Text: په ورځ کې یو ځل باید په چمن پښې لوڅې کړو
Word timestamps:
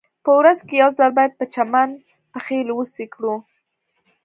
په 0.23 0.31
ورځ 0.39 0.59
کې 0.67 0.75
یو 0.83 0.89
ځل 0.97 1.11
باید 1.17 1.33
په 1.39 1.45
چمن 1.53 1.89
پښې 2.31 2.59
لوڅې 2.69 3.05
کړو 3.13 3.35